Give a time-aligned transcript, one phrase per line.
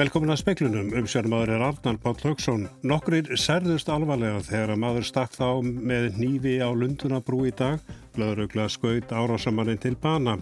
[0.00, 2.62] Velkomin að speklunum, umsjármaður er Arnar Páll Högsson.
[2.88, 7.82] Nokkrir særðust alvarlega þegar að maður stakk þá með nýfi á Lundunabrú í dag,
[8.16, 10.38] löðrugla skaut árásamannin til bana,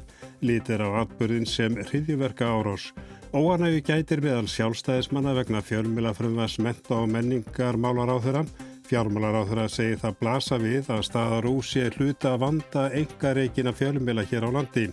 [0.46, 2.92] lítir á atbyrðin sem hriðjverka árás.
[3.34, 8.46] Óanægu gætir meðal sjálfstæðismanna vegna fjölmila frumvars menta og menningar málar á þeirra.
[8.86, 14.22] Fjármálar á þeirra segir það blasa við að staðar úsi hluta að vanda engareikina fjölmila
[14.22, 14.92] hér á landi.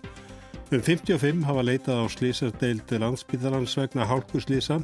[0.74, 4.80] Um 55 hafa leitað á slísardeild landsbyðalans vegna hálkuslísa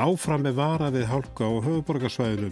[0.00, 2.48] áfram með vara við hálka á höfuborgarsvæðinu.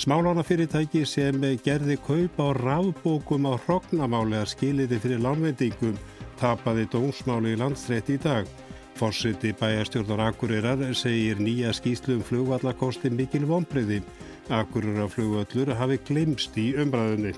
[0.00, 6.00] Smálána fyrirtæki sem gerði kaup á ráðbókum á hrognamálega skiliði fyrir lánvendingum
[6.40, 8.48] tapaði dómsmáli í landstrætt í dag.
[8.96, 14.00] Fórsiti bæjarstjórnar Akureyrar segir nýja skýslu um flugvallakosti mikil vonbreyði.
[14.48, 17.36] Akureyrar flugvallur hafi glimst í umræðunni.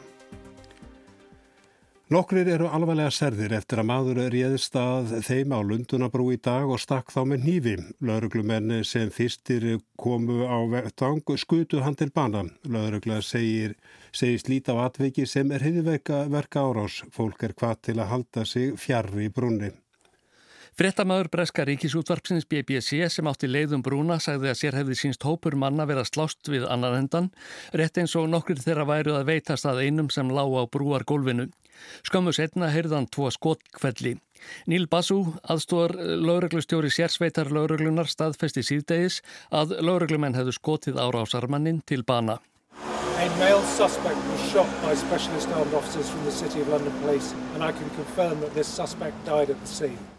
[2.12, 6.82] Nokkrir eru alvarlega serðir eftir að maður réðist að þeim á Lundunabrú í dag og
[6.82, 7.72] stakk þá með nýfi.
[8.04, 9.64] Lauruglumenn sem fyrstir
[9.96, 12.42] komu á vettvang skutu hann til bana.
[12.68, 13.72] Laurugla segir,
[14.12, 16.26] segist líta á atviki sem er heiðverka
[16.60, 17.00] árás.
[17.08, 19.72] Fólk er hvað til að halda sig fjarr í brunni.
[20.74, 25.84] Frettamöður Breska ríkisútvarpsins BBC sem átti leiðum brúna sagði að sér hefði sínst hópur manna
[25.86, 27.28] verið að slást við annan hendan,
[27.78, 31.46] rétt eins og nokkur þeirra væruð að veitast að einum sem lág á brúargólfinu.
[32.02, 34.16] Skömmu setna heyrðan tvo skotkvelli.
[34.66, 39.20] Níl Bassú, aðstóðar lauruglustjóri sérsveitar lauruglunar staðfesti síðdegis
[39.54, 42.40] að lauruglumenn hefðu skotið árásarmannin til bana.
[43.22, 47.30] A male suspect was shot by specialist armed officers from the City of London Police
[47.54, 50.13] and I can confirm that this suspect died at the scene.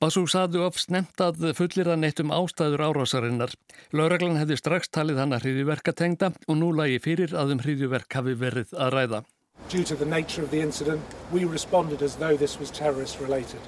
[0.00, 3.50] Basú saðu of snemt að fullir að neitt um ástæður árásarinnar.
[3.92, 8.32] Lauraglan hefði strax talið hann að hriðiverkatengda og nú lagi fyrir að um hriðiverk hafi
[8.40, 9.20] verið að ræða.
[9.68, 13.60] Due to the nature of the incident, we responded as though this was terrorist related.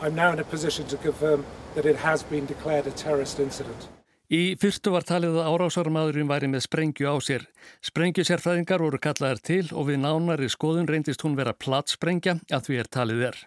[0.00, 1.42] I'm now in a position to confirm
[1.74, 3.88] that it has been declared a terrorist incident.
[4.30, 7.48] Í fyrstu var talið að árásarmadurinn væri með sprengju á sér.
[7.82, 12.80] Sprengju sérfræðingar voru kallaðar til og við nánari skoðun reyndist hún vera plattsprengja að því
[12.84, 13.42] er talið er.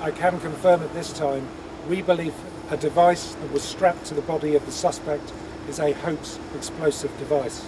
[0.00, 1.46] I can confirm at this time
[1.88, 2.34] we believe
[2.70, 5.32] a device that was strapped to the body of the suspect
[5.68, 7.62] is a hoax explosive device.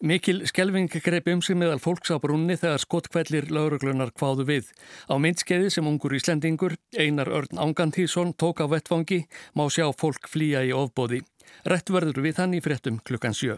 [0.00, 4.66] Mikil skelving greip um sig meðal fólks á brunni þegar skottkvellir lauruglunar kváðu við.
[5.08, 9.24] Á myndskeiði sem ungur íslendingur, Einar Örn Angantísson tók á vettfangi,
[9.56, 11.22] má sjá fólk flýja í ofbóði.
[11.64, 13.56] Rett verður við hann í fréttum klukkan sjö.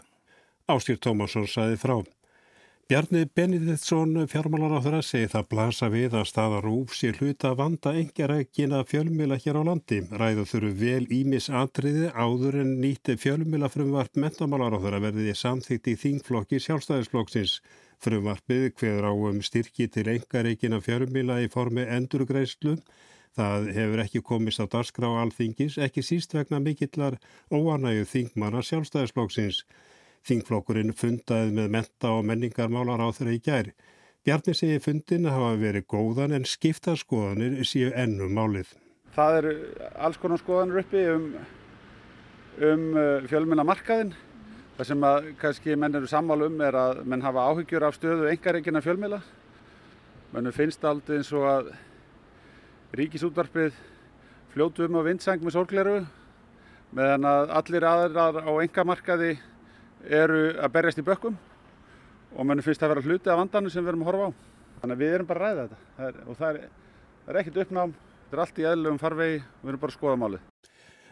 [0.71, 1.99] Ástýr Tómasson saði frá.
[2.89, 7.91] Bjarni Benediktsson fjármálar á þeirra segi það blasa við að staða rúf sé hluta vanda
[7.99, 9.99] engjarækina fjölmila hér á landi.
[10.09, 15.89] Ræðu þurfu vel ímis atriði áður en nýtti fjölmila frumvart mentamálar á þeirra verðið samþýtt
[15.91, 17.53] í þingflokki sjálfstæðisflokksins.
[18.01, 22.79] Frumvartið hveður á um styrki til engareikina fjölmila í formi endurgreislu.
[23.37, 27.21] Það hefur ekki komist á darskrá alþingis, ekki síst vegna mikillar
[27.53, 29.61] óanægu þingmanna sjálfstæðisflokksins.
[30.27, 33.71] Þingflokkurinn fundaði með menta og menningarmálar á þeirra í gær.
[34.27, 38.73] Bjarni segi fundin hafa verið góðan en skiptarskoðanir séu ennum málið.
[39.15, 39.53] Það eru
[39.95, 41.29] alls konar skoðanir uppi um,
[42.67, 44.11] um uh, fjölmjöla markaðin.
[44.77, 48.29] Það sem að kannski menn eru sammálu um er að menn hafa áhyggjur af stöðu
[48.31, 49.21] engareikina fjölmjöla.
[50.33, 51.71] Mennum finnst aldrei eins og að
[52.99, 53.75] ríkisútvarpið
[54.53, 55.97] fljótu um á vindsang með sorgleru
[56.95, 59.35] meðan að allir aðrar á engamarkaði
[60.07, 61.37] eru að berjast í bökkum
[62.35, 64.31] og mannum finnst það að vera hluti af vandanum sem við erum að horfa á.
[64.79, 66.67] Þannig að við erum bara að ræða þetta það er, og það er,
[67.25, 69.97] það er ekkit uppnám, þetta er allt í eðlum farvegi og við erum bara að
[69.97, 70.45] skoða málið.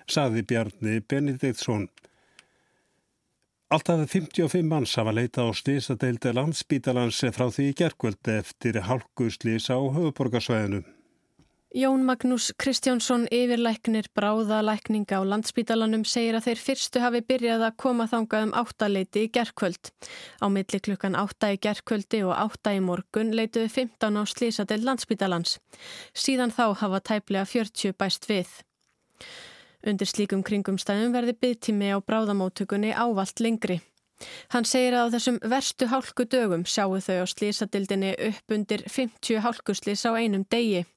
[0.08, 1.88] Saði Bjarni Benediktsson.
[3.68, 9.76] Alltaf 55 manns hafa leita á slísadeildi landsbítalans frá því í gerkvöld eftir hálkuslís á
[9.76, 10.86] höfuborgarsvæðinu.
[11.78, 18.08] Jón Magnús Kristjánsson yfirlæknir bráðalækninga á landsbítalanum segir að þeir fyrstu hafi byrjað að koma
[18.10, 19.92] þangað um áttaleiti í gerkvöld.
[20.42, 25.60] Á milli klukkan átta í gerkvöldi og átta í morgun leituðu 15 á slísadel landsbítalans.
[26.18, 28.50] Síðan þá hafa tæplega 40 bæst við.
[29.86, 33.84] Undir slíkum kringumstæðum verði byggtími á bráðamóttökunni ávalt lengri.
[34.50, 39.46] Hann segir að á þessum verstu hálku dögum sjáu þau á slísadildinni upp undir 50
[39.46, 40.88] hálkuslís á einum degi.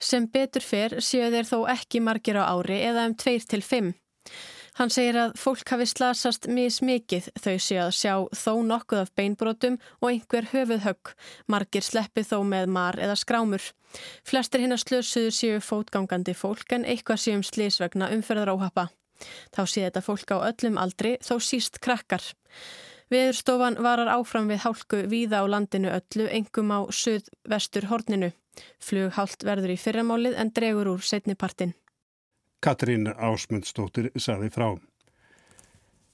[0.00, 3.92] Sem betur fer séu þeir þó ekki margir á ári eða um 2-5.
[4.78, 9.76] Hann segir að fólk hafi slasast mismikið þau séu að sjá þó nokkuð af beinbrotum
[10.00, 11.10] og einhver höfuð högg.
[11.52, 13.66] Margir sleppi þó með mar eða skrámur.
[14.24, 18.88] Flestir hinn að slösuðu séu fótgangandi fólk en eitthvað séum slísvegna umferðar áhappa.
[19.52, 22.24] Þá sé þetta fólk á öllum aldri þó síst krakkar.
[23.12, 28.30] Veðurstofan varar áfram við hálku víða á landinu öllu, engum á söð-vestur horninu.
[28.80, 31.74] Flughált verður í fyrramálið en dregur úr setnipartin.
[32.64, 34.68] Katrín Ásmundsdóttir saði frá.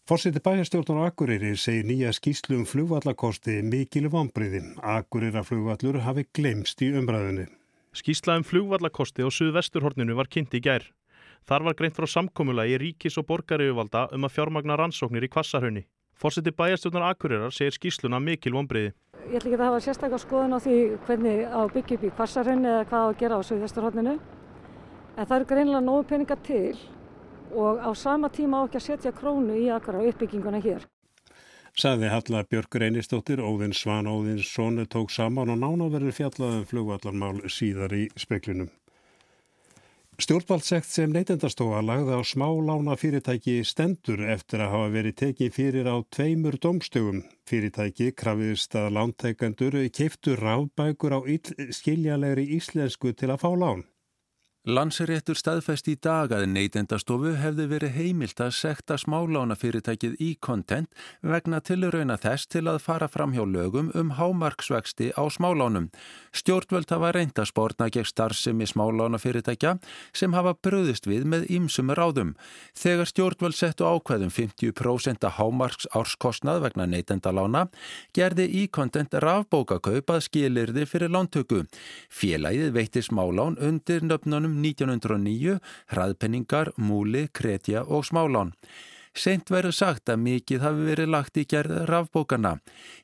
[0.09, 4.63] Fórseti bæjarstjórnar á Akureyri segir nýja skýslu um flugvallakosti mikil vombriði.
[4.81, 7.45] Akureyra flugvallur hafi glemst í umræðinu.
[7.93, 10.89] Skýsla um flugvallakosti á Suðvesturhorninu var kynnt í gær.
[11.47, 15.85] Þar var greint frá samkomula í ríkis og borgaríuvalda um að fjármagna rannsóknir í Kvassarhaunni.
[16.19, 18.91] Fórseti bæjarstjórnar Akureyrar segir skýsluna mikil vombriði.
[19.29, 20.77] Ég ætla ekki að hafa sérstaklega skoðun á því
[21.07, 24.15] hvernig á byggja upp í Kvassarhaunni eða hvað á að gera á Suðvesturhorninu.
[25.15, 26.79] En það eru greinilega nógu peninga til
[27.55, 30.89] og á sama tíma á ekki að setja krónu í akkara uppbygginguna hér.
[31.79, 37.95] Saði Halla Björg Reynistóttir, Óðinn Svan Óðins sonu tók saman og nánaverður fjallaðum flugvallarmál síðar
[37.95, 38.73] í speklinum.
[40.19, 45.97] Stjórnvaldsekt sem neytendastofa lagði á smálána fyrirtæki stendur eftir að hafa verið tekið fyrir á
[46.11, 47.21] tveimur domstugum.
[47.47, 51.21] Fyrirtæki krafiðist að lántækandur keiftur ráðbækur á
[51.71, 53.87] skiljalegri íslensku til að fá lán.
[54.67, 60.91] Landsréttur staðfest í dag að neytendastofu hefði verið heimilt að sekta smálánafyrirtækið í kontent
[61.23, 65.87] vegna tilrauna þess til að fara fram hjá lögum um hámarksvexti á smálánum.
[66.35, 69.77] Stjórnvöld hafa reynda spórna gegn starfsemi smálánafyrirtækja
[70.13, 72.35] sem hafa bröðist við með ýmsum ráðum.
[72.75, 77.69] Þegar stjórnvöld settu ákveðum 50% að hámarks árskostnað vegna neytendalána
[78.11, 81.63] gerði í kontent rafbókakaup að skilirði fyrir lántöku.
[82.11, 85.59] Félagið veitti smálán undir nöfnunum 1909,
[85.93, 88.55] hraðpenningar, múli, kretja og smálán.
[89.19, 92.53] Seint verður sagt að mikið hafi verið lagt í gerð rafbókana.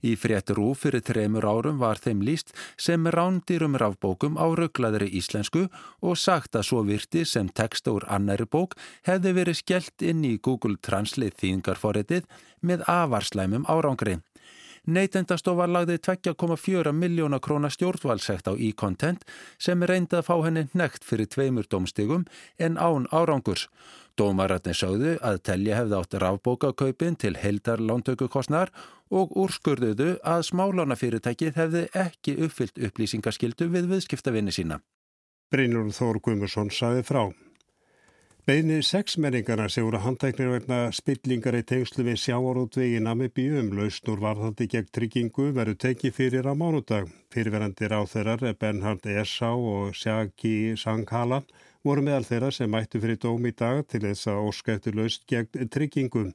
[0.04, 5.64] Í frétt rúf fyrir þremur árum var þeim líst sem rándýrum rafbókum á rugglaðri íslensku
[6.00, 8.76] og sagt að svo virti sem text úr annari bók
[9.08, 12.30] hefði verið skellt inn í Google Translate þýðingarforritið
[12.62, 14.20] með avarslæmum árangri.
[14.84, 19.22] Neytendastofa lagði 2,4 miljóna króna stjórnvalsegt á e-content
[19.56, 22.26] sem reyndi að fá henni nekt fyrir tveimur domstigum
[22.60, 23.70] en án árangurs.
[24.20, 28.74] Dómaratni sögðu að telja hefði átt rafbókakaupin til heldar lántökukostnar
[29.08, 34.82] og úrskurðuðu að smálánafyrirtækið hefði ekki uppfyllt upplýsingaskildu við viðskiptavinni sína.
[35.50, 37.24] Brynur Þór Guðmursson saði frá.
[38.44, 44.66] Beðni sexmenningarna sem voru handtæknir vegna spillingar í tengslu við sjáarútvegi Namibíu um lausnur varðandi
[44.74, 47.08] gegn tryggingu verður tekið fyrir á mánudag.
[47.32, 51.40] Fyrirverandi er Bernhard Esá og Sjaki Sankhala
[51.82, 55.72] voru meðal þeirra sem mættu fyrir dóm í dag til þess að óskættu laust gegn
[55.72, 56.34] tryggingum.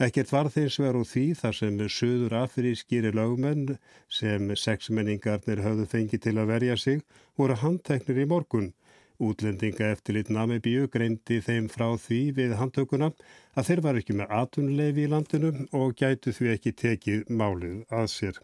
[0.00, 3.76] Ekkert var þeins veru því þar sem söður afrískýri lögmenn
[4.08, 7.04] sem sexmenningarnir höfðu fengið til að verja sig
[7.36, 8.72] voru handtæknir í morgun.
[9.20, 13.10] Útlendinga eftirlit Namibíu greindi þeim frá því við handtökuna
[13.54, 18.08] að þeir var ekki með atunleifi í landinu og gætu því ekki tekið málið að
[18.14, 18.40] sér.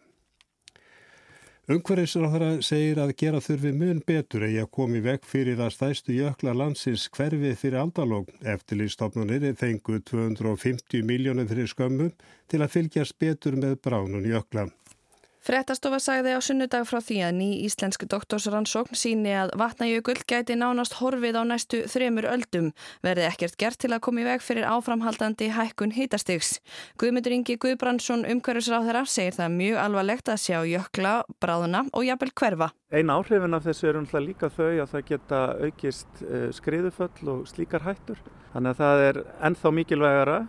[1.67, 7.09] Ungverðisráðara segir að gera þurfi mun betur eða komi vekk fyrir að stæstu jökla landsins
[7.11, 8.31] hverfið fyrir aldalóg.
[8.55, 12.13] Eftirlýstofnunir fengu 250 miljónum fyrir skömmu
[12.47, 14.69] til að fylgjast betur með bránun jökla.
[15.47, 20.97] Frettastofa sagði á sunnudag frá því að ný íslensku doktorsrannsókn síni að vatnajökull gæti nánast
[20.99, 22.73] horfið á næstu þremur öldum,
[23.07, 26.57] verði ekkert gert til að koma í veg fyrir áframhaldandi hækkun hýtastygs.
[26.99, 32.33] Guðmundur Ingi Guðbrandsson umhverfisráð þeirra segir það mjög alvarlegt að sjá jökla, bráðuna og jafnvel
[32.43, 32.73] hverfa.
[32.91, 37.47] Einn áhrifin af þessu er umhlað líka þau að það geta aukist eh, skriðuföll og
[37.47, 38.19] slíkar hættur.
[38.51, 40.41] Þannig að það er ennþá mikilvægara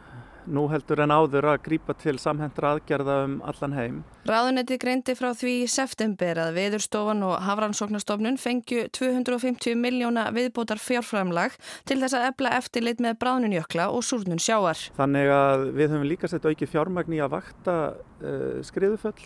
[0.48, 3.98] nú heldur en áður að grípa til samhendra aðgerða um allan heim.
[4.28, 11.56] Ráðunetti greindi frá því í september að Veðurstofan og Hafrannsóknastofnun fengju 250 miljóna viðbótar fjárframlag
[11.88, 14.88] til þess að ebla eftirlit með bránunjökla og súrnun sjáar.
[15.00, 19.18] Þannig að við höfum líka sett auki fjármagn í að vakta uh, skriðuföll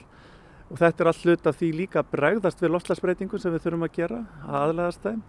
[0.71, 3.95] og þetta er allt hlut af því líka bregðast við lofslagsbreytingum sem við þurfum að
[3.97, 5.21] gera að aðlæðast þeim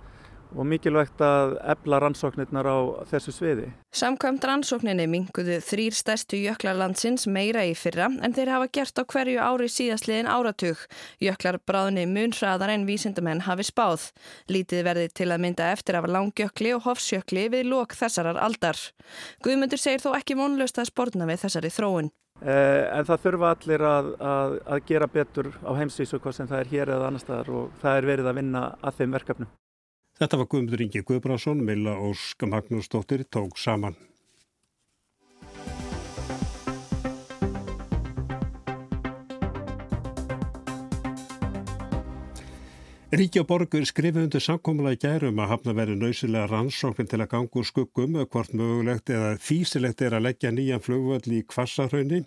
[0.56, 2.78] og mikilvægt að ebla rannsóknirnar á
[3.10, 3.68] þessu sviði.
[3.96, 9.42] Samkvæmt rannsókninni minguðu þrýr stærstu jöklarlandsins meira í fyrra en þeir hafa gert á hverju
[9.42, 10.80] ári síðastliðin áratug.
[11.22, 14.08] Jöklar bráðni munhraðar en vísindamenn hafi spáð.
[14.52, 18.80] Lítið verði til að mynda eftir af langjökli og hofsjökli við lok þessarar aldar.
[19.44, 22.12] Guðmundur segir þó ekki vonlust að spórna við þessari þróun.
[22.42, 26.62] Eh, en það þurfa allir að, að, að gera betur á heimsvísu hvað sem það
[26.62, 29.50] er hér eða annar staðar og það er verið að vinna að þeim verkefnum.
[30.20, 33.96] Þetta var Guðmundur Ingi Guðbrásson, Milla Ósk Magnúsdóttir tók saman.
[43.12, 47.66] Ríkja borgur skrifið undir samkómulega gærum að hafna verið nöysilega rannsókn til að ganga úr
[47.68, 52.22] skuggum hvort mögulegt eða físilegt er að leggja nýjan flugvöld í kvassarhaunni.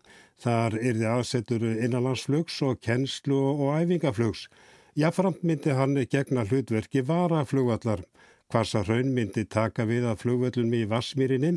[0.46, 4.46] Þar er þið aðsetur innanlandsflugs og kennslu og æfingaflugs.
[4.96, 8.06] Jáframt myndi hann gegna hlutverki varaflugvallar.
[8.48, 11.50] Hvasa raun myndi taka við að flugvöllum í Vassmýrinni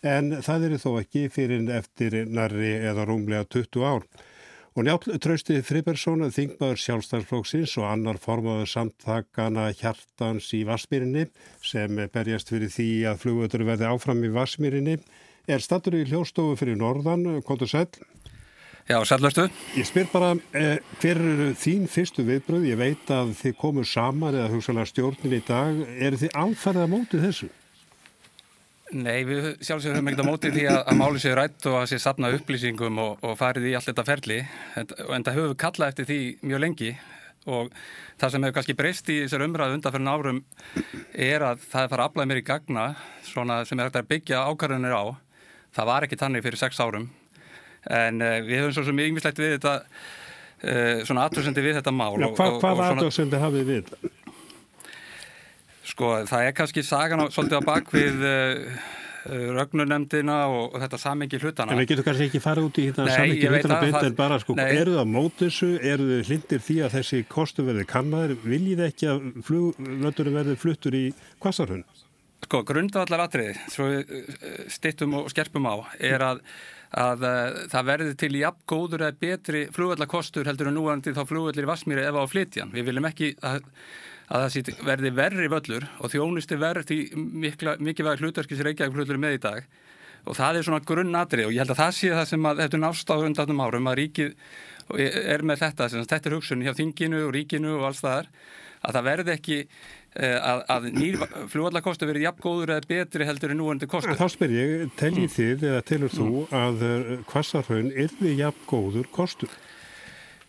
[0.00, 4.08] en það eru þó ekki fyrir eftir nærri eða rúmlega 20 ár.
[4.76, 11.28] Og njálf trausti Fribergsson, þingmaður sjálfstæðsflóksins og annar formaður samtakana hjartans í Vasmírinni
[11.60, 14.96] sem berjast fyrir því að flugvöldur verði áfram í Vasmírinni,
[15.44, 17.90] er statur í hljóstofu fyrir Norðan, kontur sæl.
[18.86, 19.48] Já, sælverstu.
[19.74, 22.68] Ég spyr bara, eh, hver eru þín fyrstu viðbröð?
[22.70, 25.80] Ég veit að þið komur saman eða hugsalega stjórnin í dag.
[25.98, 27.48] Er þið alferðið á mótið þessu?
[28.92, 31.88] Nei, við sjálfsögur höfum ekkert á mótið því að, að máli séu rætt og að
[31.90, 34.38] sé sapna upplýsingum og, og farið í allt þetta ferli.
[34.78, 36.94] En, en það höfum við kallað eftir því mjög lengi
[37.46, 37.74] og
[38.22, 40.42] það sem hefur kannski breyst í þessar umræðu undanferðin árum
[41.10, 42.88] er að það er farið að aflæða mér í gagna
[43.26, 45.04] sem er hægt að byggja ákvarðunir á.
[45.74, 47.10] Það var ekki tannig fyrir sex árum
[47.92, 52.12] en uh, við höfum svo sem yngislegt við þetta uh, svona aðtöðsendi við þetta mál
[52.18, 53.96] Já, hva, Hvað aðtöðsendi hafið við?
[55.86, 58.86] Sko það er kannski sagan á, svolítið á bakvið uh,
[59.26, 63.06] rögnunemdina og, og þetta samengi hlutana En við getum kannski ekki farið út í þetta
[63.10, 67.22] samengi hlutana beint en bara sko, eru það mótissu, eru þið hlindir því að þessi
[67.30, 71.04] kostu verði kannaður, viljið ekki að flugvöldurum verði fluttur í
[71.42, 72.04] kvassarhund?
[72.46, 73.88] Sko grundvallar atriði, svo
[74.70, 76.42] stittum og skerpum á, er að
[76.94, 81.66] að uh, það verði til jafn góður eða betri flugvallakostur heldur en núandi þá flugvallir
[81.68, 82.74] Vasmíri ef á flytjan.
[82.74, 83.66] Við viljum ekki að,
[84.28, 89.42] að það verði verri völlur og þjónusti verði mikið vega hlutverkis Reykjavík flugvallur með í
[89.48, 89.68] dag
[90.26, 92.76] og það er svona grunnadrið og ég held að það sé það sem að þetta
[92.76, 94.32] er nástaður undanum árum að ríkið
[94.96, 98.32] er með þetta, þetta er hugsun hjá þinginu og ríkinu og alls það er
[98.86, 99.58] að það verði ekki
[100.16, 101.20] að, að nýr
[101.52, 104.16] fljóðallakostu verið jafn góður eða betri heldur en núandi kostu.
[104.16, 105.32] Þá spyr ég, teljið mm.
[105.36, 106.18] þið eða telur mm.
[106.18, 106.84] þú að
[107.30, 109.50] kvassarhaun er við jafn góður kostu?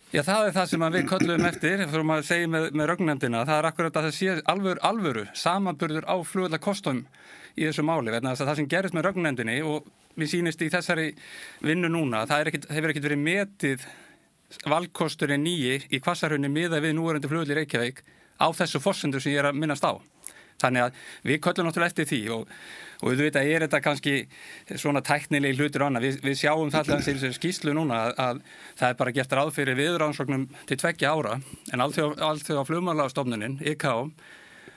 [0.08, 3.58] Já, það er það sem við köllum eftir, fyrir að segja með, með rögnendina, það
[3.58, 7.02] er akkurat að það sé alvöru, alvöru samanburður á fljóðallakostum
[7.58, 11.10] í þessu máli, verðan að það sem gerist með rögnendinni og við sínist í þessari
[11.60, 13.84] vinnu núna, það ekkit, hefur ekkert verið metið
[14.72, 18.00] valkosturinn nýji í kvassarhaunni miða við núverandi Reykjavík
[18.38, 19.98] á þessu fórsendur sem ég er að minnast á.
[20.58, 20.96] Þannig að
[21.28, 22.54] við köllum náttúrulega eftir því og,
[22.98, 24.14] og við veit að er þetta kannski
[24.74, 26.06] svona tæknilegi hlutur og annað.
[26.08, 28.40] Við, við sjáum það alltaf sem skýslu núna að, að
[28.80, 31.36] það er bara gert ráð fyrir viðráðansóknum til tveggja ára
[31.70, 34.10] en allþjóð á flugmálastofnunin, IKO,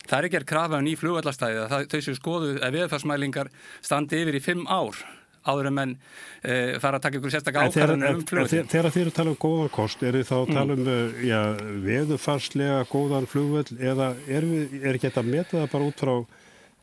[0.05, 3.49] það er ekki að krafa um ný flugvallastæði að þau séu skoðu að viðfarsmælingar
[3.81, 5.01] standi yfir í fimm ár
[5.47, 8.69] áður en menn e, fara að taka ykkur sérstaklega ákvarðanir um flugvöldin.
[8.71, 11.17] Þegar þið eru að tala um góðan kost, eru þá að tala um mm.
[11.27, 11.41] já,
[11.87, 14.47] veðufarslega góðan flugvöld eða er,
[14.81, 16.15] er ekki þetta að meta það bara út frá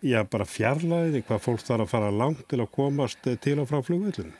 [0.04, 3.82] já, bara fjarlæði, hvað fólk þarf að fara langt til að komast til og frá
[3.86, 4.36] flugvöldinu?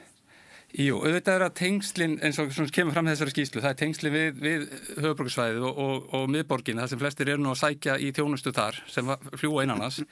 [0.77, 4.13] Jú, auðvitað er að tengslinn, eins og sem kemur fram þessari skýslu, það er tengslinn
[4.13, 4.65] við, við
[4.99, 8.77] höfuborgarsvæðið og, og, og miðborgin, það sem flestir eru nú að sækja í þjónustu þar
[8.93, 10.05] sem fljúa innanast.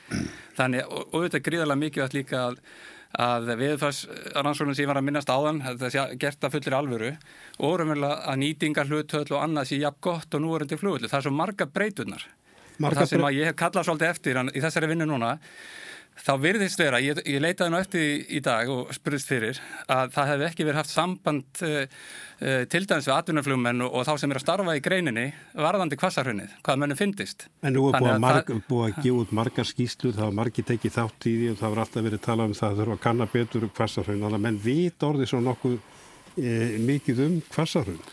[0.56, 2.56] Þannig, og auðvitað gríðarlega mikilvægt líka að
[3.16, 7.12] að viðfarsrannsóknum sem ég var að minnast áðan þetta sé gert að fullir alvöru
[7.58, 11.08] og raunverulega að nýtingar hlutöðl og annað sé jafn gott og nú er þetta flugullu.
[11.08, 12.26] Það er svo marga breytunar
[12.82, 15.36] marga það sem að ég hef kallað svolítið eftir í þessari vinnu núna
[16.16, 19.60] þá virðist vera, ég, ég leitaði nú eftir í, dag og spurðist fyrir
[19.92, 21.76] að það hefði ekki verið haft samband uh,
[22.40, 26.00] uh, til dæmis við atvinnaflugmenn og, og þá sem er að starfa í greininni varðandi
[26.00, 29.34] kvassarhunnið, hvað mönnum finnist En nú er búið að, marg, það, búið að gefa út
[29.40, 32.52] margar skýslu, það var margi tekið þátt í því og það var alltaf verið talað
[32.52, 35.42] um það að þurfa að kanna betur um kvassarhunn, þannig að menn vit orðið svo
[35.44, 35.76] nokkuð
[36.40, 38.06] eh, mikið um kvassarhunn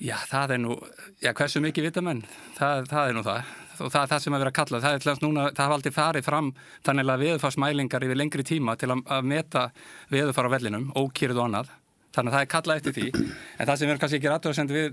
[0.00, 0.74] Já, það er nú,
[1.20, 2.22] já, hversu mikið vita menn,
[2.56, 4.80] það, það er nú það og það er það sem að vera að kalla.
[4.84, 6.50] Það er hljóðast núna, það hafa aldrei farið fram
[6.86, 9.66] þannig að veðufarsmælingar yfir lengri tíma til að, að meta
[10.12, 11.72] veðufar á vellinum, ókýrið og annað.
[12.10, 13.08] Þannig að það er kallað eftir því.
[13.56, 14.88] En það sem er kannski ekki rættuðarsend við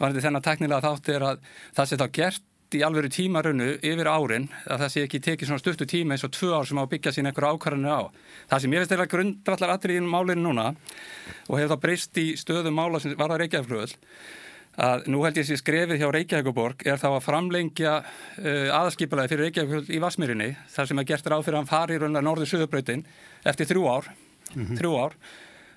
[0.00, 1.36] varandi þennan teknilega þátt er að
[1.78, 2.44] það sé þá gert
[2.76, 6.34] í alveru tímarunnu yfir árin að það sé ekki tekið svona stuttu tíma eins og
[6.36, 8.12] tvö ár sem á að byggja sín einhverja ákvarðinu á.
[8.50, 9.72] Það sem ég veist er að grundvallar
[14.78, 19.32] að að nú held ég að skrefið hjá Reykjavíkuborg er þá að framlengja uh, aðskipulaði
[19.32, 22.26] fyrir Reykjavík í Vasmírinni þar sem er gert ráð fyrir að hann fari í raunlega
[22.26, 23.04] norður söðubröytin
[23.48, 24.10] eftir þrjú ár,
[24.54, 24.78] mm -hmm.
[24.78, 25.18] þrjú ár.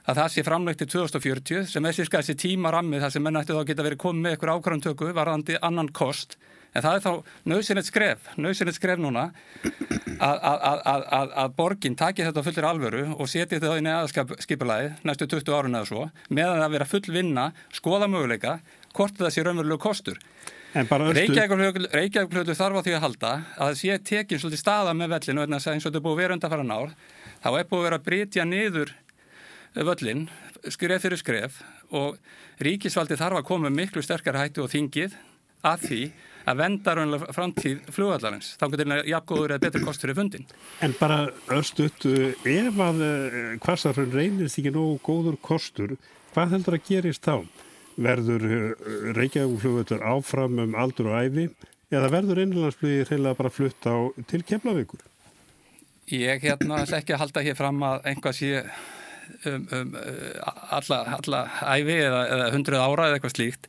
[0.02, 3.54] Að það sé framlegt til 2040 sem er sérska þessi tímarammið þar sem menn ætti
[3.54, 6.38] þá geta verið komið með einhver ákvarðantöku varðandi annan kost.
[6.74, 7.14] En það er þá
[7.52, 9.26] nöðsynlegt skref nöðsynlegt skref núna
[10.24, 15.28] að, að, að, að borginn taki þetta fullir alvöru og setja þetta í aðskipulaði næstu
[15.28, 18.62] 20 árun eða svo meðan það vera full vinna, skoða möguleika
[18.96, 20.20] hvort það sé raunverulegu kostur.
[20.72, 25.68] Reykjavík þarf á því að halda að það sé tekinn svolítið staða með vellinu eins
[25.68, 26.94] og þetta er búið vera undan fara nár
[27.44, 28.94] þá er búið vera að brytja niður
[29.76, 30.26] völlin,
[30.72, 31.60] skref fyrir skref
[31.92, 32.20] og
[32.64, 35.18] ríkisvaldi þarf að koma miklu sterkar hættu og þingið
[35.68, 36.02] að því
[36.42, 40.48] að venda raunlega framtíð flugvallarins þá getur það jafngóður eða betur kostur í fundin.
[40.82, 41.20] En bara
[41.54, 42.08] östuðt,
[42.50, 43.04] ef að
[43.62, 45.98] kvassarhraun reynist ekki nógu góður kostur,
[46.34, 47.44] hvað heldur að gerist þá?
[48.00, 48.46] Verður
[49.18, 51.48] Reykjavík flugvallur áfram um aldur og æfi
[51.92, 53.96] eða verður innlandsflugir heila bara flutt á
[54.32, 55.02] til kemlavíkur?
[56.12, 58.52] Ég hérna ekki að halda hér fram að einhvað sé
[59.48, 59.98] um, um
[60.72, 61.42] alla, alla
[61.76, 63.68] æfi eða, eða hundruð ára eða eitthvað slíkt.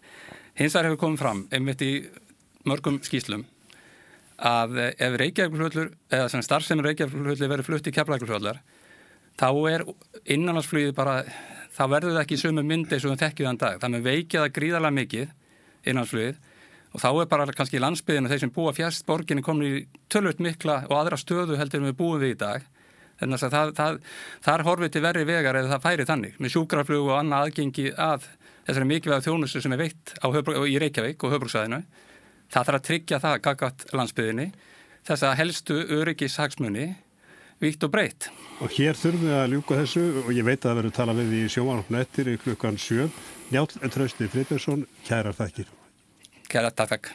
[0.59, 1.93] Hins vegar hefur komið fram einmitt í
[2.69, 3.47] mörgum skýslum
[4.43, 8.63] að ef Reykjavík-fljóðlur eða sem starfsefnir Reykjavík-fljóðlur verður flutt í keflæk-fljóðlar
[9.39, 9.85] þá er
[10.35, 11.23] innanlandsflugið bara
[11.73, 13.79] þá verður það ekki í sömu myndi eins og það þekkið þann dag.
[13.83, 15.33] Það með veikið að gríðarlega mikið
[15.83, 16.41] innanlandsflugið
[16.93, 20.83] og þá er bara kannski landsbyðinu þeir sem búa fjast borginni komin í tölvöld mikla
[20.91, 22.69] og aðra stöðu heldur við búum við í dag.
[23.23, 23.99] Þannig að það, það,
[24.45, 27.85] það er horfið til verri vegar eða það færi þannig með sjúkraflug og annað aðgengi
[27.97, 28.29] að
[28.67, 30.27] þessari mikilvæga þjónustu sem er veitt á,
[30.67, 31.83] í Reykjavík og höfbruksvæðinu
[32.53, 34.47] Það þarf að tryggja það gagat landsbyðinni
[35.09, 36.89] þess að helstu öryggishagsmunni
[37.63, 38.31] víkt og breytt.
[38.63, 41.37] Og hér þurfum við að ljúka þessu og ég veit að það verður tala við
[41.39, 43.09] í sjómanopna eftir klukkan 7.
[43.53, 45.71] Njátt Trausti Friðbjörnsson, kærar þakkir.
[46.53, 47.15] Kærar takk.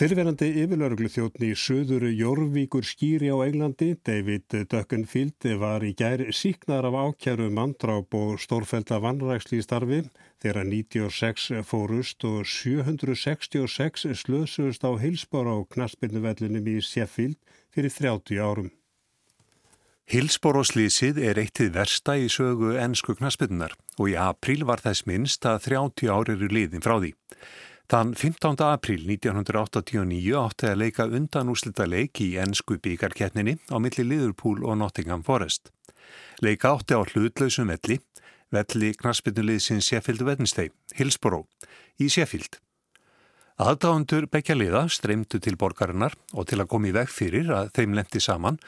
[0.00, 6.88] Fyrverandi yfirlauruglu þjóttni í söðuru Jórvíkur skýri á Englandi, David Duckenfield, var í gær síknar
[6.88, 10.00] af ákjæru mandráp og stórfælda vannræksli í starfi
[10.40, 17.36] þegar 96 fórust og 766 slösust á heilsbára á knastbyrnuvellinum í Sheffield
[17.68, 18.72] fyrir 30 árum.
[20.08, 25.66] Hilsbóróslýsið er eittið versta í sögu ennsku knastbyrnunar og í april var þess minnst að
[25.74, 27.18] 30 ári eru liðin frá því.
[27.90, 28.60] Þann 15.
[28.62, 35.24] april 1989 átti að leika undanúslita leik í ennsku bíkarkettninni á milli Liverpool og Nottingham
[35.26, 35.72] Forest.
[36.38, 37.96] Leika átti á hlutlausum velli,
[38.54, 41.48] velli knaspinnuliðsins Sheffield Wednesday, Hillsborough,
[41.98, 42.60] í Sheffield.
[43.58, 47.98] Aðdáðundur bekja liða streymdu til borgarinnar og til að koma í veg fyrir að þeim
[47.98, 48.60] lendi saman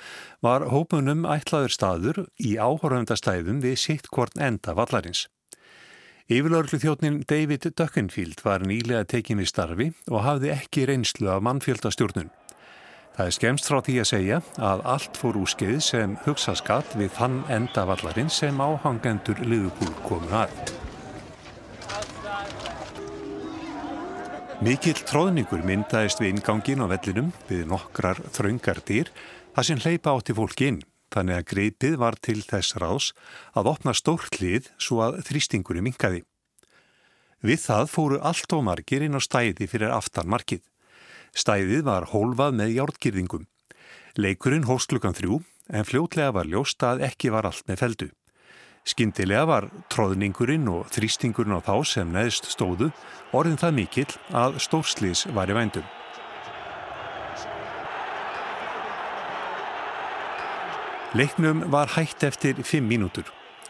[0.42, 5.28] var hópunum ætlaður staður í áhorfandastæðum við sitt hvort enda vallarins.
[6.32, 12.30] Yfirlörglu þjóttnin David Duckenfield var nýlega tekinn í starfi og hafði ekki reynslu af mannfjöldastjórnun.
[13.12, 16.94] Það er skemst frá því að segja að allt fór úr skeið sem hugsa skatt
[16.96, 20.54] við þann endavallarinn sem áhangendur liðupúl komu að.
[24.64, 29.12] Mikill tróðningur myndaðist við ingangin á vellinum við nokkrar þraungar dýr
[29.52, 30.80] það sem hleypa átti fólki inn
[31.12, 33.12] þannig að greipið var til þess ráðs
[33.58, 36.24] að opna stórt lið svo að þrýstingunum minkaði.
[37.42, 40.62] Við það fóru allt og margir inn á stæði fyrir aftanmarkið.
[41.34, 43.46] Stæðið var hólfað með hjártgirðingum.
[44.20, 45.40] Leikurinn hóst klukkan þrjú
[45.72, 48.10] en fljótlega var ljóst að ekki var allt með feldu.
[48.82, 52.90] Skindilega var tróðningurinn og þrýstingurinn á þá sem neðst stóðu
[53.30, 56.01] orðin það mikill að stórslis var í vændum.
[61.12, 63.24] Leiknum var hægt eftir 5 mínútur.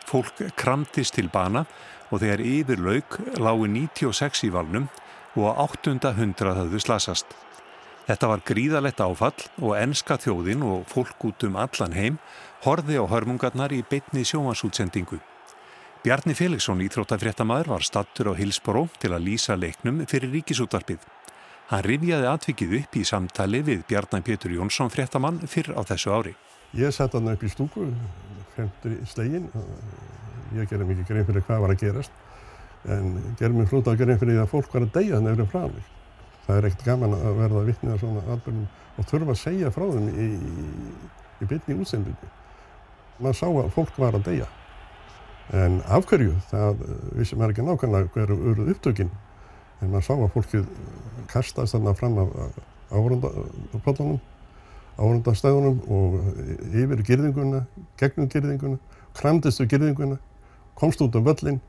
[0.07, 1.65] Fólk kramtist til bana
[2.15, 4.87] og þegar yfir lauk lágu 96 í valnum
[5.35, 7.27] og á 800 höfðu slasast.
[8.07, 12.21] Þetta var gríðalett áfall og enska þjóðin og fólk út um allan heim
[12.63, 15.19] horfi á hörmungarnar í beitni sjómansútsendingu.
[16.07, 21.03] Bjarni Felixson, íþróttafréttamaður, var stattur á Hilsboró til að lýsa leiknum fyrir ríkisútvarpið.
[21.75, 26.39] Hann rifjaði atvikið upp í samtali við Bjarni Pétur Jónsson fréttamann fyrr á þessu ári.
[26.73, 27.83] Ég satt hann upp í stúku,
[28.55, 29.51] fremtur í slegin.
[30.57, 32.15] Ég gerði mikið grein fyrir hvað var að gerast.
[32.89, 35.47] En gerði mér flóta grein fyrir því að fólk var að deyja þannig að eru
[35.53, 35.91] frá mig.
[36.47, 38.65] Það er ekkert gaman að verða að svona alburum
[38.97, 40.31] og þurfa að segja frá þeim í,
[41.45, 42.33] í bytni útsendingu.
[43.21, 44.49] Man sá að fólk var að deyja.
[45.53, 46.85] En afhverju, það
[47.21, 49.13] vissi maður ekki nákvæmlega hverju öruð upptökinn.
[49.83, 50.69] En maður sá að fólkið
[51.29, 52.37] kastast þarna fram af
[52.93, 54.21] áhörndapallanum
[54.99, 56.19] áhundastæðunum og
[56.73, 57.65] yfir girðinguna,
[58.01, 58.79] gegnum girðinguna,
[59.17, 60.19] kramdistu girðinguna,
[60.79, 61.61] komst út á völlin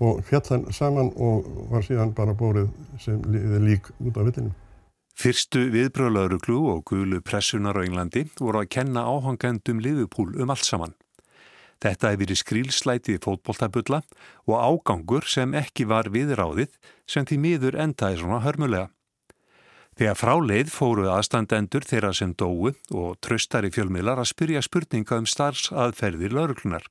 [0.00, 2.68] og fjallan saman og var síðan bara bórið
[3.00, 3.20] sem
[3.64, 4.52] lík út á völlinu.
[5.16, 10.92] Fyrstu viðbröðlauruglu og gulu pressunar á Englandi voru að kenna áhangendum liðupúl um allt saman.
[11.80, 14.02] Þetta hefði verið skrílslætið fótboltabulla
[14.48, 16.76] og ágangur sem ekki var viðráðið
[17.08, 18.90] sem því miður endaði svona hörmulega.
[19.96, 26.36] Þegar fráleið fóru aðstandendur þeirra sem dói og tröstari fjölmiðlar að spyrja spurninga um starfsaðferðir
[26.36, 26.84] lauruglunar.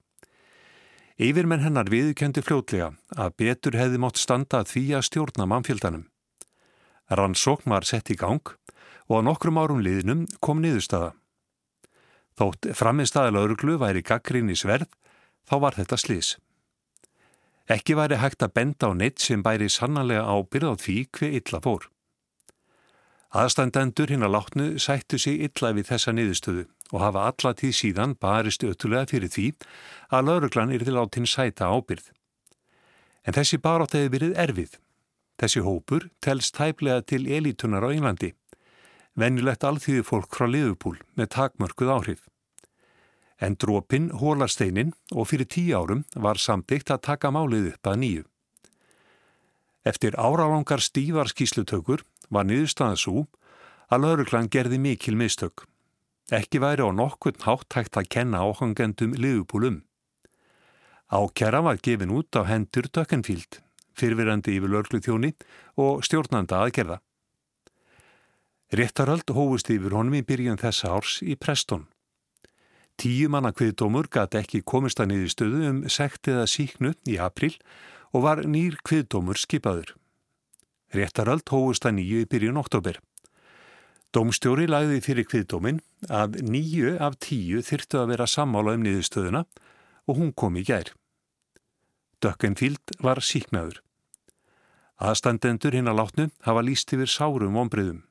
[1.21, 6.07] Yfirmenn hennar viðkendi fljótlega að betur hefði mótt standa að því að stjórna mannfjöldanum.
[7.13, 8.41] Rannsókn var sett í gang
[9.05, 11.13] og á nokkrum árum liðnum kom niðurstaða.
[12.41, 14.89] Þótt framistæðilega örglu væri gaggrín í sverð,
[15.45, 16.35] þá var þetta slís.
[17.69, 21.61] Ekki væri hægt að benda á neitt sem bæri sannanlega á byrðað því hver illa
[21.61, 21.85] fór.
[23.33, 28.13] Aðstandendur hinn að látnu sættu sig illa við þessa niðurstöðu og hafa alla tíð síðan
[28.21, 29.47] barist öttulega fyrir því
[30.13, 32.11] að lauruglan er til átinn sæta ábyrð.
[33.25, 34.77] En þessi barátt hefði verið erfið.
[35.41, 38.31] Þessi hópur telst tæplega til elitunar á Englandi.
[39.15, 42.21] Venjulegt alþýði fólk frá Liðupúl með takmörkuð áhrif.
[43.41, 47.99] En drópin hólar steinin og fyrir tíu árum var samtíkt að taka málið upp að
[48.03, 48.23] nýju.
[49.85, 52.01] Eftir áralangar stívar skíslutökur
[52.33, 53.25] var niðurstaðan svo
[53.93, 55.67] að lauruglan gerði mikil mistök.
[56.33, 59.83] Ekki væri á nokkurn hátt hægt að kenna áhangendum liðupúlum.
[61.13, 63.61] Ákjara var gefin út á hendur Dökkenfíld,
[63.93, 65.35] fyrfirandi yfir lörglu þjóni
[65.77, 66.97] og stjórnanda aðgerða.
[68.73, 71.85] Réttaröld hófust yfir honum í byrjun þessa árs í Preston.
[72.97, 77.53] Tíu manna kviðdómur gæti ekki komist að niður stöðu um sekt eða síknu í april
[77.53, 79.95] og var nýr kviðdómur skipaður.
[80.95, 82.99] Réttaröld hófust að nýju í byrjun oktober.
[84.15, 89.41] Dómstjóri lagði fyrir kviðdómin að nýju af tíu þyrtu að vera sammála um niðurstöðuna
[90.07, 90.93] og hún kom í gær.
[92.23, 93.81] Dökkenfíld var síknaður.
[94.95, 98.05] Aðstandendur hinn að látnu hafa líst yfir sárum ombriðum.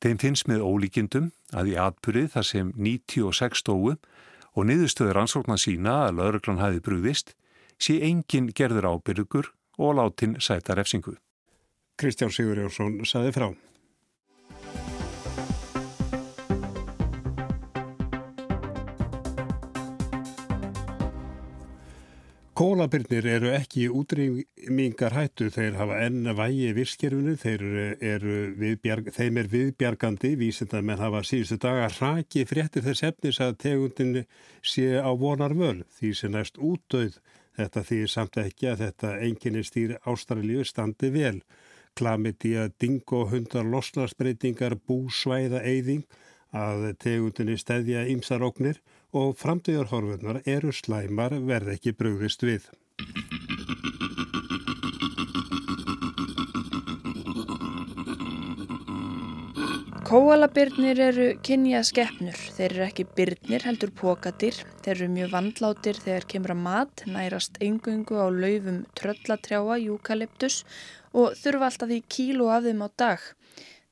[0.00, 6.04] Þeim finnst með ólíkindum að í atbyrðið þar sem 96 stóu og niðurstöður ansóknar sína
[6.06, 7.34] að lauruglan hafi brúðist
[7.78, 11.16] sé engin gerður ábyrgur og látin sæta refsingu.
[11.98, 13.48] Kristján Sigur Jónsson saði frá.
[22.58, 27.62] Kólabirnir eru ekki útrýmingar hættu, þeir hafa enn vægi virkskerfinu, þeir
[28.02, 33.60] eru viðbjarg, þeim er viðbjargandi, vísindar menn hafa síðustu daga raki fréttir þess efnis að
[33.62, 34.18] tegundin
[34.66, 37.20] sé á vonar völ, því sem næst útdauð
[37.58, 41.36] þetta því samt ekki að þetta enginni stýr ástralíu standi vel.
[41.98, 46.04] Klamiti að dingo hundar losnarsbreytingar búsvæða eyðing
[46.54, 48.80] að tegundinni stedja ymsaróknir
[49.12, 52.70] og framtíðarhorfurnar eru slæmar verð ekki brugðist við.
[60.08, 62.36] Kóalabirnir eru kynja skeppnur.
[62.56, 64.56] Þeir eru ekki byrnir heldur pokatir.
[64.80, 70.62] Þeir eru mjög vandlátir þegar kemur að mat, nærast engungu á laufum tröllatrjáa, júkaliptus
[71.12, 73.26] og þurfa alltaf því kílu af þeim á dag.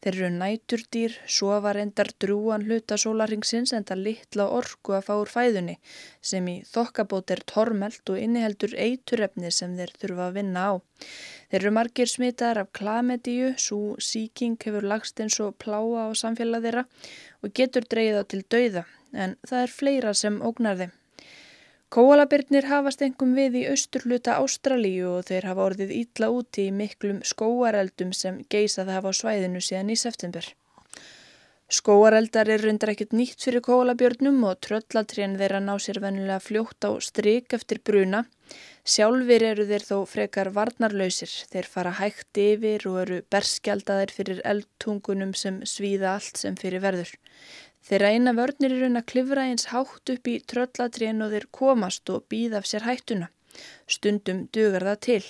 [0.06, 5.32] Þeir eru næturdýr, sofa reyndar drúan hluta sólaringsins en það litla orku að fá úr
[5.32, 5.72] fæðunni
[6.30, 10.72] sem í þokkabót er tormelt og inniheldur eiturrefni sem þeir þurfa að vinna á.
[11.50, 16.62] Þeir eru margir smitaðar af klamedíu, svo síking hefur lagst eins og pláa á samfélag
[16.68, 16.86] þeirra
[17.42, 20.94] og getur dreyða til dauða en það er fleira sem ógnar þeim.
[21.94, 27.20] Kóalabirnir hafast engum við í austurluta Ástralíu og þeir hafa orðið ítla úti í miklum
[27.22, 30.48] skóareldum sem geysað hafa á svæðinu síðan í september.
[31.66, 36.90] Skóareldar er reyndar ekkert nýtt fyrir kóalabjörnum og tröllatrén þeirra ná sér vennilega fljótt á
[37.02, 38.24] stryk eftir bruna.
[38.86, 41.30] Sjálfur eru þeir þó frekar varnarlausir.
[41.50, 47.10] Þeir fara hægt yfir og eru berskjaldaðir fyrir eldtungunum sem svíða allt sem fyrir verður.
[47.86, 52.10] Þeirra eina vörnir er raun að klifra eins hátt upp í tröllatrén og þeir komast
[52.10, 53.28] og býða af sér hættuna.
[53.86, 55.26] Stundum dugar það til.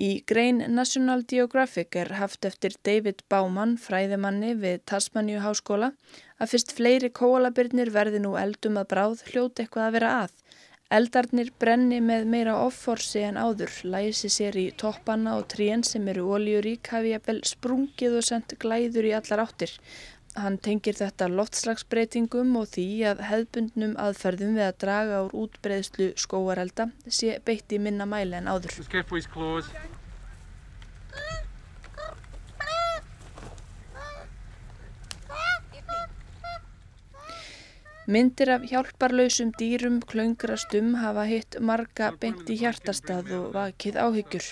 [0.00, 5.90] Í grein National Geographic er haft eftir David Baumann, fræðimanni við Tasmaníu háskóla,
[6.40, 10.38] að fyrst fleiri kóalabirnir verði nú eldum að bráð hljóti eitthvað að vera að.
[11.00, 16.24] Eldarnir brenni með meira offorsi en áður, læsi sér í toppana og trén sem eru
[16.34, 19.76] ólíurík hafi jafnvel sprungið og sendt glæður í allar áttir.
[20.38, 26.86] Hann tengir þetta loftslagsbreytingum og því að hefðbundnum aðferðum við að draga úr útbreyðslu skóarelda
[27.06, 28.78] sé beitt í minna mæli en áður.
[38.10, 44.48] Myndir af hjálparlausum dýrum klöngrastum hafa hitt marga beint í hjartastað og vakið áhyggjur.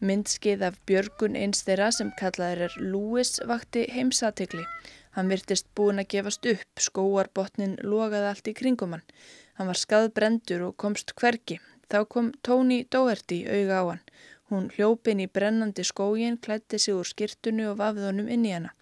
[0.00, 4.64] Myndskeið af Björgun eins þeirra sem kallaður er Lewis vakti heimsatikli.
[5.14, 9.04] Hann virtist búin að gefast upp, skóarbotnin logaði allt í kringum hann.
[9.54, 11.60] Hann var skaðbrendur og komst hverki.
[11.90, 14.02] Þá kom Tóni Dóherty auga á hann.
[14.50, 18.74] Hún hljópin í brennandi skógin, klætti sig úr skirtunu og vafði honum inn í hana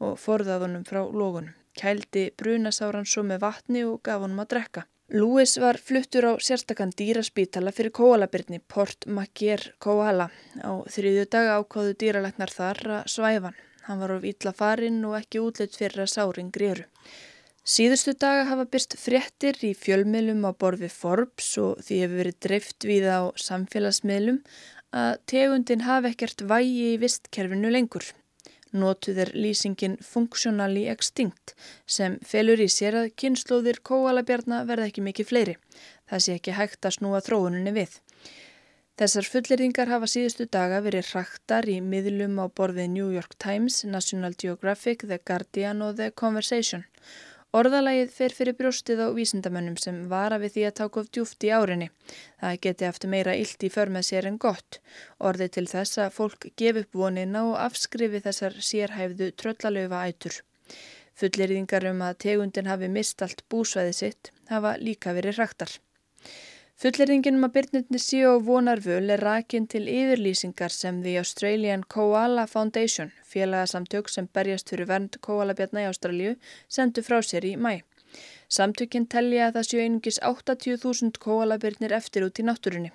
[0.00, 1.56] og forðað honum frá logunum.
[1.76, 4.86] Kældi brunasáran svo með vatni og gaf honum að drekka.
[5.10, 10.28] Lewis var fluttur á sérstakann dýraspítala fyrir kóalabyrni Port Macquarie Koala.
[10.62, 13.58] Á þriðju dag ákváðu dýralegnar þar að svæfan.
[13.58, 16.86] Hann var of ítla farinn og ekki útleitt fyrir að sáring gríru.
[17.66, 22.86] Síðustu daga hafa byrst fréttir í fjölmiðlum á borfi Forbes og því hefur verið dreift
[22.88, 24.38] við á samfélagsmiðlum
[24.96, 28.06] að tegundin hafi ekkert vægi í vistkerfinu lengur.
[28.70, 31.56] Notuð er lýsingin Functionally Extinct
[31.90, 35.56] sem felur í sér að kynnslóðir kóalabjarna verða ekki mikið fleiri.
[36.06, 37.98] Það sé ekki hægt að snúa þróuninni við.
[38.98, 44.34] Þessar fulleringar hafa síðustu daga verið hraktar í miðlum á borfið New York Times, National
[44.34, 46.84] Geographic, The Guardian og The Conversation.
[47.50, 51.48] Orðalagið fer fyrir brjóstið á vísindamönnum sem vara við því að taka of djúft í
[51.50, 51.88] árinni.
[52.38, 54.78] Það geti aftur meira illt í för með sér en gott.
[55.18, 60.38] Orðið til þess að fólk gefi upp vonina og afskrifi þessar sérhæfðu tröllalöfa ætur.
[61.18, 65.74] Fulleriðingar um að tegundin hafi mist allt búsvæði sitt hafa líka verið hraktar.
[66.80, 72.46] Fulleringinum um að byrnirni síu og vonarvöl er rakin til yfirlýsingar sem The Australian Koala
[72.48, 76.38] Foundation, félagasamtök sem berjast fyrir vernd koalabjarna í Ástralju,
[76.76, 77.82] sendu frá sér í mæ.
[78.48, 82.94] Samtökinn tellja að það séu einungis 80.000 koalabjarnir eftir út í náttúrunni.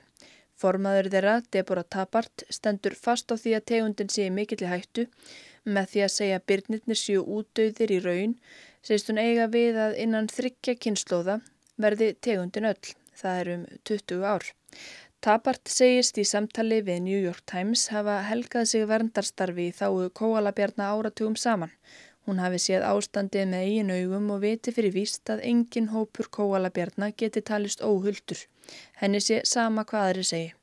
[0.58, 5.06] Formaður þeirra, Deborah Tappart, stendur fast á því að tegundin sé mikill í hættu
[5.78, 8.38] með því að segja byrnirnir séu útdauðir í raun,
[8.82, 11.43] segist hún eiga við að innan þryggja kynnslóða
[11.78, 14.47] verði tegundin öll það er um 20 ár.
[15.25, 20.91] Tapart segist í samtali við New York Times hafa helgað sig verndarstarfi í þáu kóalabjarna
[20.93, 21.71] áratugum saman.
[22.25, 27.12] Hún hafi séð ástandið með eigin augum og viti fyrir víst að engin hópur kóalabjarna
[27.23, 28.45] geti talist óhulltur.
[29.01, 30.54] Henni sé sama hvað þeirri segi.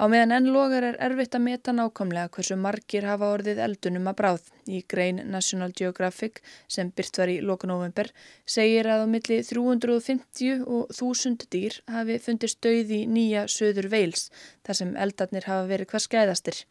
[0.00, 4.14] Á meðan enn logar er erfitt að meta nákvæmlega hversu margir hafa orðið eldunum að
[4.16, 4.46] bráð.
[4.64, 6.40] Í grein National Geographic
[6.72, 8.08] sem byrt var í lokunóvember
[8.54, 14.30] segir að á milli 350 og 1000 dýr hafi fundist döið í nýja söður veils
[14.64, 16.64] þar sem eldarnir hafa verið hvað skæðastir.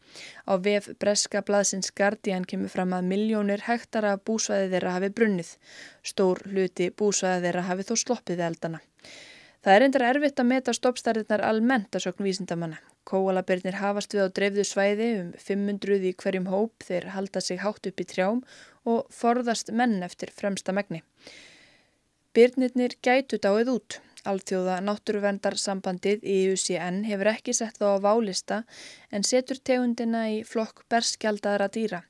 [0.50, 5.54] Á vef Breska blaðsins Guardian kemur fram að miljónir hektara búsvæði þeirra hafi brunnið.
[6.02, 8.82] Stór hluti búsvæði þeirra hafi þó sloppið eldana.
[9.60, 12.78] Það er endur erfitt að meta stoppstærðirnar almennt að sögn vísindamanna.
[13.04, 17.90] Kóalabirnir hafast við á dreifðu svæði um 500 í hverjum hóp þeir halda sig hátt
[17.90, 18.40] upp í trjám
[18.88, 21.02] og forðast menn eftir fremsta megni.
[22.32, 24.00] Byrnirnir gætu dáið út.
[24.30, 28.62] Alþjóða náttúruvendarsambandið IUCN hefur ekki sett þá á válista
[29.12, 32.02] en setur tegundina í flokk berskjaldara dýra.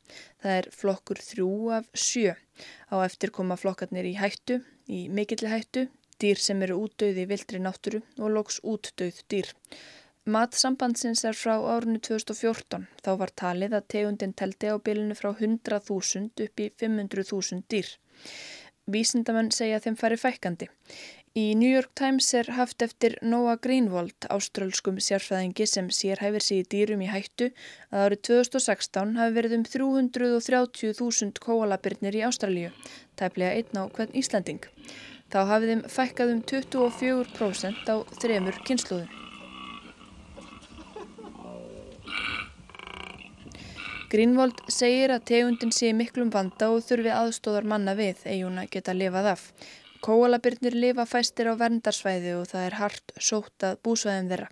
[0.42, 2.34] Það er flokkur þrjú af sjö.
[2.90, 4.58] Á eftir koma flokkarnir í hættu,
[4.90, 5.86] í mikilli hættu,
[6.22, 9.50] dýr sem eru útdauði í vildri náttúru og loks útdauð dýr.
[10.30, 12.86] Matsambandsins er frá árunni 2014.
[13.04, 17.88] Þá var talið að tegundin teldi á bilinu frá 100.000 upp í 500.000 dýr.
[18.90, 20.68] Vísindamenn segja þeim fari fækandi.
[21.38, 26.64] Í New York Times er haft eftir Noah Greenwald, áströlskum sérfæðingi sem sér hæfir sig
[26.64, 27.52] í dýrum í hættu,
[27.94, 32.72] að árið 2016 hafi verið um 330.000 kóalabirnir í Ástralíu,
[33.14, 34.66] tæplega einn á hvern Íslanding.
[35.30, 39.16] Þá hafið þeim fækkað um 24% á þremur kynsluðum.
[44.10, 49.28] Greenwald segir að tegundin sé miklum vanda og þurfi aðstóðar manna við eiguna geta lifað
[49.36, 49.44] af.
[50.02, 54.46] Kóalabirnir lifa fæstir á verndarsvæði og það er hart sótt að búsvæðum þeirra.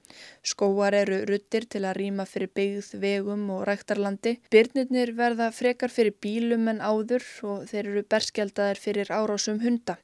[0.45, 4.37] Skóar eru ruttir til að rýma fyrir byggð, vegum og ræktarlandi.
[4.53, 9.97] Birnirnir verða frekar fyrir bílum en áður og þeir eru berskjaldaðir fyrir árásum hunda.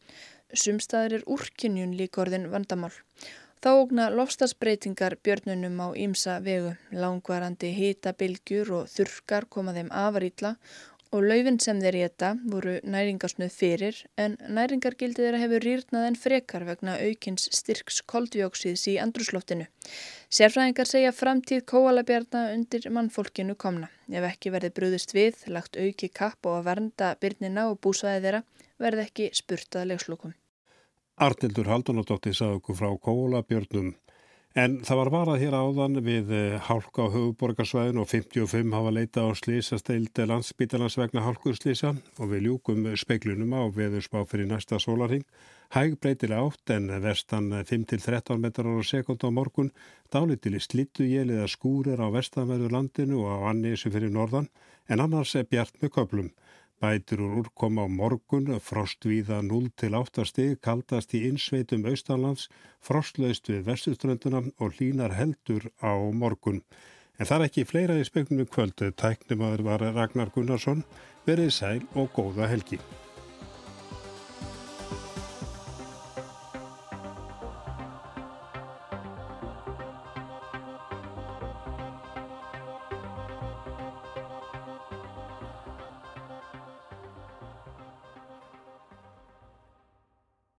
[0.54, 2.92] Sumstaðir er úrkynjun líkorðin vandamál.
[3.64, 10.50] Þá ógna lofstafsbreytingar björnunum á ímsa vegu, langvarandi hýtabilgjur og þurkar koma þeim afar ítla
[11.14, 16.66] og laufin sem þeir geta voru næringarsnuð fyrir en næringargildið þeirra hefur rýrnað en frekar
[16.68, 19.68] vegna aukins styrks koldjóksíðs í andrusloftinu.
[20.28, 23.88] Sérfræðingar segja framtíð kóalabjarna undir mannfólkinu komna.
[24.10, 28.46] Ef ekki verði brúðist við, lagt auki kapp og að vernda byrnina og búsvæði þeirra
[28.82, 30.34] verði ekki spurtað legslokum.
[31.14, 33.92] Arnildur Haldunadóttir sagði okkur frá kólabjörnum
[34.59, 39.22] en það var varað hér áðan við eh, hálka á höfuborgarsvæðin og 55 hafa leita
[39.27, 45.22] á slísasteildi landsbítalans vegna hálkurslísa og við ljúkum speiklunum á veðurspá fyrir næsta sólarhing.
[45.74, 49.70] Hæg breytilega átt en vestan 5-13 metrar á sekund á morgun
[50.11, 54.50] dálitileg slittu jéliða skúrir á vestanverðu landinu og á annísu fyrir norðan
[54.90, 56.35] en annars er bjart með köplum.
[56.85, 62.51] Bætur úr úrkoma á morgun, frostvíða 0 til 8 stig, kaldast í insveitum austanlands,
[62.85, 66.61] frostlaust við vestuströnduna og hlínar heldur á morgun.
[67.16, 70.85] En það er ekki fleira í speknum kvöldu, tæknum að það var Ragnar Gunnarsson,
[71.25, 72.83] verið sæl og góða helgi.